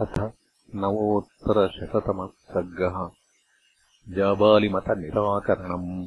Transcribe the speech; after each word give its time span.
अथ 0.00 0.32
नवोत्तरशततमः 0.74 2.26
सर्गः 2.26 3.10
जाबालिमतनिराकरणम्। 4.14 6.06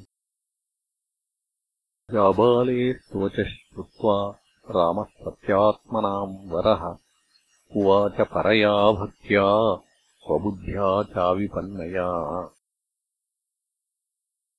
जाबाले 2.13 2.93
स्तोचः 2.93 3.43
श्रुत्वा 3.43 4.31
रामः 4.75 5.03
सत्यात्मनाम् 5.03 6.51
वरः। 6.51 6.97
उवाच 7.75 8.21
परया 8.21 8.91
भक्त्या 8.91 9.75
स्वबुद्ध्या 10.19 11.03
चाविपन्नया। 11.03 12.09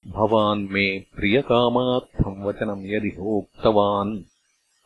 भवान् 0.06 0.68
मे 0.68 1.00
प्रियकामार्थम् 1.00 2.44
वचनम् 2.44 2.86
यदि 2.86 3.08
होक्तवान् 3.08 4.22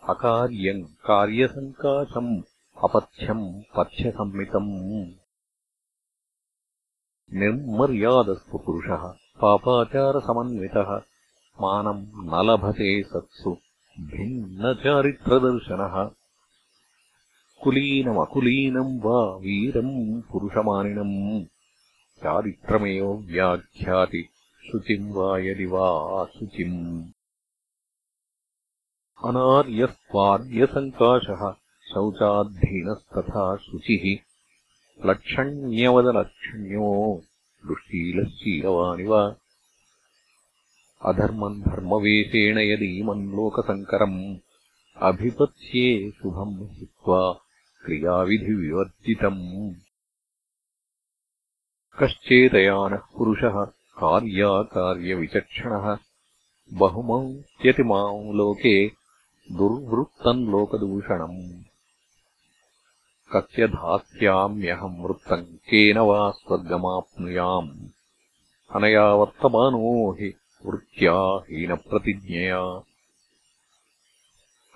अकार्यम् 0.08 0.84
कार्यसङ्काशम् 0.84 2.42
अपथ्यम् 2.84 3.62
पथ्यसम्मितम् 3.76 5.14
निर्मर्यादस्तु 7.32 8.58
पुरुषः 8.58 9.14
पापाचारसमन्वितः 9.40 11.02
मानम् 11.60 12.06
न 12.06 12.50
लभते 12.50 13.02
सत्सु 13.02 13.56
भिन्नचारित्रदर्शनः। 14.00 16.10
कुलीनमकुलीनम् 17.62 19.00
वा 19.00 19.36
वीरम् 19.36 20.22
पुरुषमानिनम्। 20.22 21.44
चारित्रमेव 22.18 23.12
व्याख्याति 23.12 24.28
शुचिम् 24.72 25.12
वा 25.12 25.38
यदि 25.38 25.66
वा 25.66 26.24
शुचिम्। 26.24 27.08
अनार्यस्त्वार्यसङ्काशः 29.24 31.65
शौचाद्धीनस्तथा 31.86 33.56
शुचिः। 33.56 34.18
लक्षण्यवदलक्षण्यो 35.06 37.22
दुःशीलशीलवानिव 37.66 39.36
अधर्मम् 41.04 41.62
धर्मवेशेण 41.62 42.58
यदीमम् 42.58 43.30
लोकसङ्करम् 43.30 44.36
अभिपत्स्ये 44.96 46.10
शुभम् 46.10 46.70
हित्वा 46.70 47.40
क्रियाविधिविवर्जितम्। 47.84 49.74
कश्चेतयानः 51.98 52.96
पुरुषः 52.96 53.72
कार्याकार्यविचक्षणः। 54.00 55.98
बहुमौत्यतिमाम् 56.72 58.36
लोके 58.36 58.90
दुर्वृत्तम् 59.52 60.50
लोकदूषणम् 60.50 61.62
कस्य 63.32 63.66
धास्याम्यहम् 63.66 65.04
वृत्तम् 65.04 65.44
केन 65.44 65.98
वा 65.98 66.30
स्वर्गमाप्नुयाम्। 66.30 67.70
अनया 68.74 69.14
वर्तमानो 69.14 70.12
हि 70.12 70.34
वृत्त्या 70.66 71.44
हीनप्रतिज्ञया। 71.50 72.82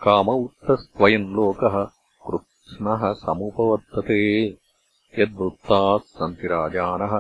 काम 0.02 0.28
उत्तस्त्वयम् 0.28 1.34
लोकः 1.34 1.84
कृत्स्नः 2.26 3.12
समुपवर्तते। 3.12 4.46
यद्वृत्ताः 5.18 5.98
सन्ति 5.98 6.46
राजानः 6.46 7.18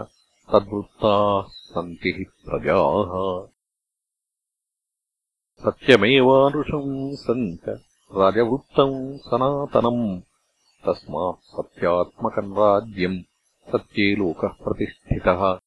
तद्वृत्ताः 0.52 1.42
सन्ति 1.48 2.14
हि 2.18 2.24
प्रजाः। 2.24 3.46
सत्यमेवानुषम् 5.64 7.16
सन्त 7.16 7.68
राजवृत्तम् 8.16 9.18
सनातनम् 9.18 10.29
तस्मात् 10.86 11.44
सत्यात्मकम् 11.44 12.54
राज्यम् 12.54 13.22
सत्ये 13.72 14.16
लोकः 14.16 14.48
प्रतिष्ठितः। 14.48 15.58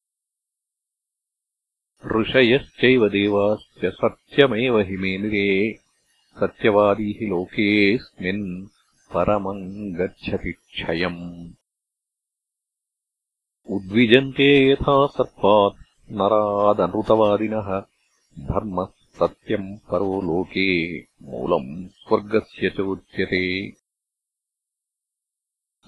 ऋषयश्चैव 2.20 3.08
देवाश्च 3.08 3.86
सत्यमेव 3.86 4.78
हि 4.78 4.96
मेनिरे 4.96 5.74
सत्यवादी 6.40 7.18
हि 7.20 7.26
लोकेऽस्मिन् 7.26 8.66
परमम् 9.14 9.94
गच्छति 9.94 10.52
क्षयम्। 10.52 11.52
उद्विजन्ते 13.70 14.70
यथा 14.70 15.06
सर्पात् 15.06 16.10
नरादनृतवादिनः। 16.10 17.80
धर्मः 18.38 18.86
सत्यम् 18.86 19.78
परो 19.90 20.20
लोके। 20.20 21.00
मूलम् 21.00 21.88
स्वर्गस्य 21.88 22.70
च 22.70 22.80
उच्यते 22.80 23.70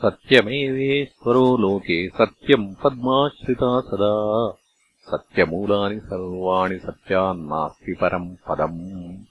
सत्यमेवेश्वरो 0.03 1.57
लोके 1.57 2.09
सत्यम् 2.09 2.75
पद्माश्रिता 2.85 3.81
सदा। 3.81 4.51
सत्यमूलानि 4.99 6.01
सर्वाणि 6.01 6.79
सत्यान्नास्ति 6.79 7.95
परम् 8.01 8.37
पदम्। 8.37 9.25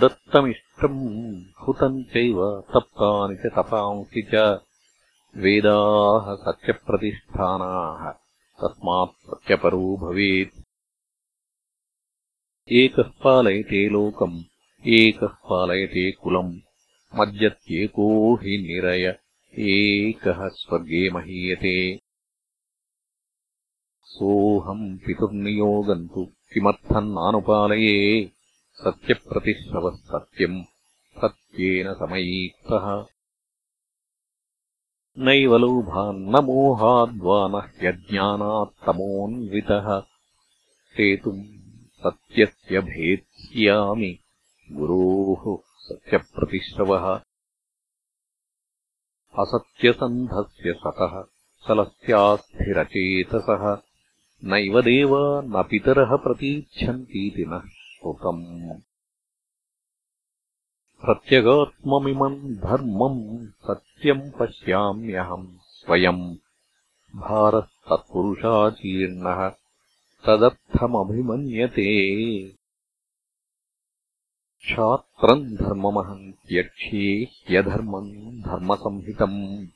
दत्तमिष्टम् 0.00 1.42
हुतम् 1.66 2.04
चैव 2.04 2.60
तप्तानि 2.60 3.36
च 3.36 3.52
तपांसि 3.52 4.30
च 4.34 4.34
वेदाः 5.36 6.34
सत्यप्रतिष्ठानाः। 6.34 8.10
तस्मात् 8.62 9.26
सत्यपरो 9.26 9.96
भवेत्। 9.96 10.62
एकः 12.72 13.10
पालयते 13.24 13.88
लोकम् 13.88 14.42
एकः 14.86 15.26
पालयते 15.26 16.12
कुलम् 16.12 16.60
मज्जत्येको 17.14 18.34
हि 18.34 18.52
निरय। 18.58 19.18
एकः 19.58 20.48
स्वर्गे 20.48 21.10
महीयते। 21.10 22.00
सोऽहम् 24.04 24.98
पितुर्नियोगम् 24.98 26.08
तु 26.08 26.24
किमर्थम् 26.24 27.12
नानुपालये? 27.12 28.30
सत्यप्रतिश्रवः 28.74 29.96
सत्यम्। 29.96 30.64
सत्येन 31.24 31.94
समयीक्तः 31.94 33.06
नैव 35.18 35.56
लोभान्न 35.56 36.44
मोहाद्वा 36.44 37.48
न 37.48 37.54
ह्यज्ञानात्तमोऽन्वितः 37.54 40.02
सेतुम् 40.96 41.44
सत्यस्य 41.96 42.80
भेत्स्यामि। 42.80 44.18
गुरोः 44.72 45.69
सत्यप्रतिश्रवः 45.90 47.20
असत्यसन्धस्य 49.38 50.72
सतः 50.72 51.24
सलस्यास्थिरचेतसः। 51.68 53.76
नैव 54.44 54.82
देवा 54.82 55.42
न 55.44 55.64
पितरः 55.70 56.16
प्रतीच्छन्तीति 56.16 57.44
नः 57.48 57.60
श्रुतम् 57.60 58.80
प्रत्यगात्ममिमम् 61.00 62.56
धर्मम् 62.56 63.46
सत्यम् 63.46 64.30
पश्याम्यहम् 64.40 65.58
स्वयम्। 65.62 66.36
भारस्तत्पुरुषाचीर्णः 67.16 69.52
तदर्थमभिमन्यते 70.26 71.86
क्षात्रम् 74.60 75.44
धर्ममहम् 75.44 76.32
त्यक्ष्ये 76.32 77.28
ह्यधर्मम् 77.48 78.42
धर्मसंहितम्। 78.42 79.66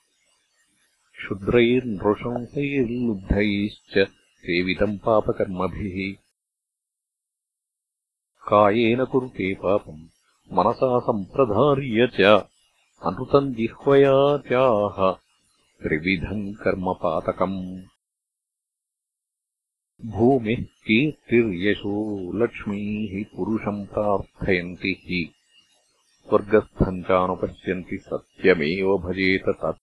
क्षुद्रैर्नृशंसैर्लुब्धैश्च 1.16 4.08
सेवितम् 4.38 4.98
पापकर्मभिः। 4.98 6.24
कायेन 8.48 9.04
कुरुते 9.04 9.54
पापम् 9.54 10.08
मनसा 10.52 11.00
सम्प्रधार्य 11.00 12.06
च 12.06 12.44
अनृतम् 13.02 13.54
जिह्वया 13.54 14.36
चाह 14.36 15.18
त्रिविधम् 15.82 16.54
कर्मपातकम् 16.54 17.82
भूमिः 20.04 20.56
कीर्तिर्यशो 20.56 22.32
लक्ष्मीः 22.32 23.36
पुरुषम् 23.36 23.86
प्रार्थयन्ति 23.86 24.96
हि। 25.00 25.32
स्वर्गस्थम् 26.28 27.02
चानुपश्यन्ति 27.02 27.98
सत्यमेव 27.98 28.98
भजेत 28.98 29.42
तत्। 29.48 29.82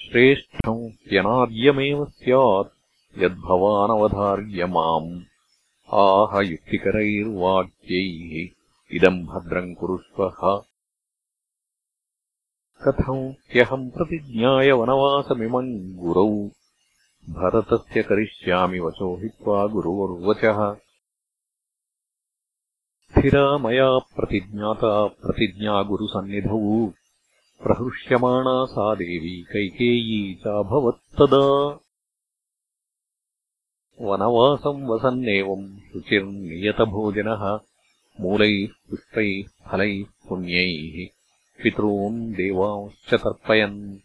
श्रेष्ठम् 0.00 0.88
ह्यनार्यमेव 0.88 2.04
स्यात् 2.04 3.22
यद्भवानवधार्य 3.22 4.66
माम्। 4.66 5.22
आह 5.94 6.40
युक्तिकरैर्वाक्यैः 6.40 8.48
इदम् 8.96 9.26
भद्रम् 9.26 9.74
कुरुष्वः 9.74 10.62
कथम् 12.82 13.34
ह्यहम् 13.52 13.90
प्रतिज्ञाय 13.90 14.70
वनवासमिमम् 14.70 15.94
गुरौ 15.94 16.50
भरतस्य 17.30 18.02
करिष्यामि 18.02 18.78
वचो 18.78 19.16
हित्वा 19.16 19.66
गुरोर्वचः 19.66 20.74
स्थिरा 23.10 23.58
मया 23.58 23.98
प्रतिज्ञाता 23.98 25.06
प्रतिज्ञा 25.06 25.82
गुरुसन्निधौ। 25.82 26.86
प्रहृष्यमाणा 27.64 28.64
सा 28.64 28.94
देवी 28.94 29.42
कैकेयी 29.42 30.34
चाभवत्तदा 30.34 31.78
वनवासम् 34.00 34.86
वसन्नेवम् 34.86 35.78
शुचिर्नियतभोजनः। 35.78 37.58
मूलैः 38.20 38.66
पुष्पैः 38.90 39.70
फलैः 39.70 40.28
पुण्यैः 40.28 41.08
पितॄन् 41.62 42.32
देवांश्च 42.32 43.14
तर्पयन् 43.14 43.96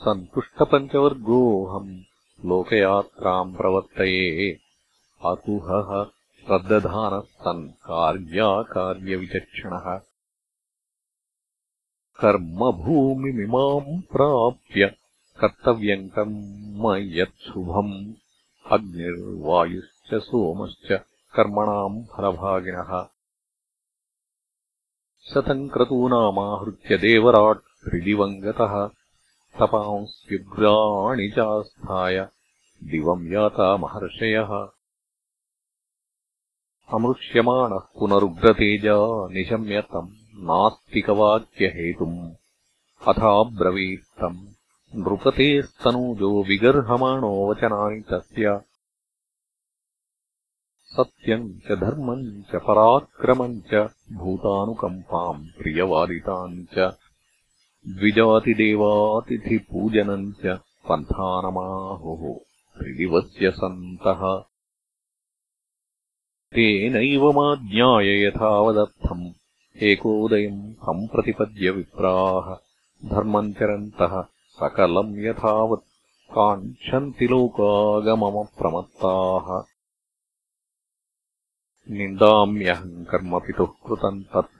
सन्तुष्टपञ्चवर्गोऽहम् 0.00 2.00
लोकयात्राम् 2.46 3.56
प्रवर्तये। 3.56 4.58
अकुहः 5.24 6.04
श्रद्दधानः 6.04 7.20
सन् 7.20 7.68
कार्याकार्यविचक्षणः। 7.68 10.00
कर्मभूमिमिमाम् 12.20 14.02
प्राप्य 14.02 14.96
कर्तव्यम् 15.40 16.10
कर्म 16.10 16.96
यत्शुभम् 16.96 18.14
अग्निर्वायुश्च 18.72 20.14
सोमश्च 20.14 21.00
कर्मणाम् 21.34 22.04
फलभागिनः। 22.04 23.06
शतम् 25.34 25.70
क्रतूनामाहृत्य 25.70 26.96
देवराट् 26.96 27.58
त्रिदिवम् 27.58 28.40
गतः 28.40 28.99
तपांस्युग्राणि 29.58 31.28
चास्थाय 31.28 32.28
दिवम् 32.84 33.32
याता 33.32 33.76
महर्षयः। 33.76 34.68
अमृष्यमाणः 36.92 37.78
पुनरुग्रतेजा 37.78 39.28
निशम्य 39.28 39.80
तम् 39.80 40.08
नास्तिकवाक्यहेतुम् 40.34 42.30
अथाब्रवीत्तम् 43.08 44.48
नृपतेस्तनूजो 44.94 46.42
विगर्हमाणो 46.42 47.50
वचनानि 47.50 48.00
तस्य। 48.00 48.60
सत्यम् 50.84 51.60
च 51.60 51.72
धर्मम् 51.72 52.42
च 52.42 52.56
पराक्रमम् 52.56 53.60
च 53.60 53.74
भूतानुकम्पाम् 54.12 55.46
प्रियवादिताम् 55.58 56.64
च 56.78 56.99
द्विजातिदेवातिथिपूजनम् 57.88 60.32
च 60.32 60.60
पन्थानमाहुः 60.88 62.38
त्रिदिवस्य 62.78 63.50
सन्तः। 63.50 64.44
तेनैव 66.54 67.32
माज्ञाय 67.32 68.24
यथावदर्थम् 68.24 69.32
एकोदयम् 69.82 70.72
सम्प्रतिपद्य 70.72 71.70
विप्राः। 71.70 72.56
धर्मम् 73.08 73.52
चरन्तः 73.52 74.24
सकलम् 74.48 75.18
यथावत् 75.18 75.84
काङ्क्षन्ति 76.30 77.26
लोकागममप्रमत्ताः। 77.26 79.62
निन्दाम्यहम् 81.90 83.04
कर्म 83.04 83.38
पितुः 83.38 83.66
कृतम् 83.66 84.24
तत् 84.24 84.59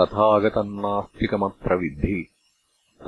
तथागतम् 0.00 0.78
नास्तिकमत्र 0.78 1.74
विद्धि। 1.74 2.28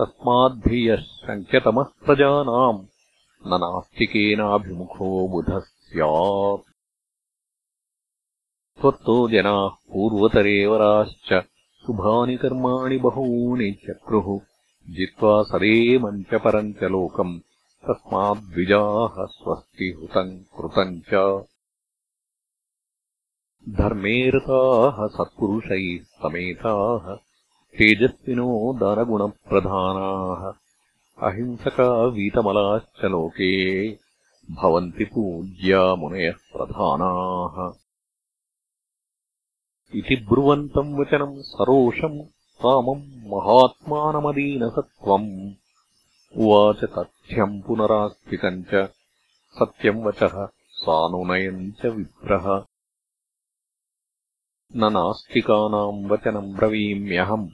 तस्माद्धि 0.01 0.91
यः 0.91 0.97
शङ्क्यतमः 0.97 1.83
प्रजानाम्। 1.83 2.87
न 3.47 3.51
नास्तिकेनाभिमुखो 3.55 5.29
बुधः 5.29 5.59
स्यात् 5.59 6.76
त्वत्तो 8.81 9.29
जनाः 9.29 9.69
पूर्वतरेवराश्च। 9.69 11.43
शुभानि 11.87 12.37
कर्माणि 12.37 12.99
बहूनि 12.99 13.73
चक्रुः। 13.73 14.41
जित्वा 14.91 15.43
सदेमम् 15.43 16.25
च 16.25 16.35
परम् 16.35 16.73
च 16.73 16.83
लोकम्। 16.83 17.39
तस्माद्विजाः 17.89 19.27
स्वस्ति 19.27 19.97
हुतम् 20.01 20.39
कृतम् 20.39 21.01
च। 21.01 21.45
धर्मे 23.69 24.31
रताः 24.31 25.07
सत्पुरुषैः 25.07 26.03
समेताः 26.03 27.15
तेजस्विनो 27.79 28.79
दानगुणप्रधानाः। 28.79 30.53
अहिंसका 31.29 32.05
वीतमलाश्च 32.05 33.05
लोके। 33.05 33.89
भवन्ति 34.51 35.05
पूज्या 35.05 35.95
मुनयः 35.95 36.33
प्रधानाः 36.33 37.86
इति 39.95 40.17
ब्रुवन्तम् 40.17 40.99
वचनम् 40.99 41.43
सरोषम् 41.43 42.27
कामम् 42.63 43.27
महात्मानमदीनसत्त्वम्। 43.27 45.53
उवाच 46.37 46.85
तथ्यम् 46.85 47.63
पुनरास्तिकम् 47.63 48.65
च। 48.65 48.89
सत्यम् 49.53 50.05
वचः 50.05 50.49
सानुनयम् 50.71 51.73
च 51.73 51.87
विप्रः। 51.87 52.65
न 54.77 54.93
नास्तिकानाम् 54.93 56.11
वचनम् 56.11 56.55
ब्रवीम्यहम्। 56.55 57.49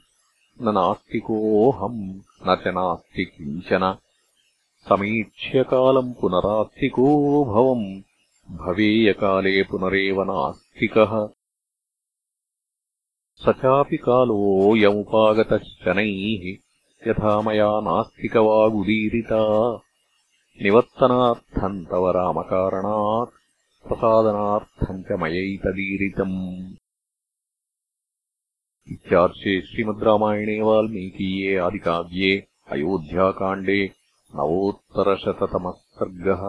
न 0.62 0.68
नास्तिकोऽहम् 0.68 2.20
न 2.48 2.56
च 2.64 2.68
नास्ति 2.68 3.24
किञ्चन। 3.24 3.96
समीक्ष्यकालम् 4.88 6.14
पुनरास्तिको 6.20 7.44
भवम् 7.44 8.02
भवेयकाले 8.56 9.62
पुनरेव 9.62 10.22
नास्तिकः 10.22 11.28
स 13.40 13.44
चापि 13.48 13.96
कालोऽयमुपागतः 13.96 15.58
शनैः 15.58 16.44
यथा 17.08 17.40
मया 17.46 17.70
नास्तिकवागुदीरिता 17.86 19.40
निवर्तनार्थम् 20.62 21.84
तव 21.90 22.10
रामकारणात् 22.16 23.32
प्रसादनार्थम् 23.88 25.02
च 25.04 25.20
मयैतदीरितम्। 25.22 26.36
इत्यार्षे 28.92 29.60
श्रीमद् 29.60 30.04
रामायणे 30.04 30.60
वाल्मीकीये 30.62 31.56
आदिकाव्ये 31.66 32.32
अयोध्याकाण्डे 32.72 33.80
नवोत्तरशततमः 34.36 35.78
सर्गः 35.96 36.42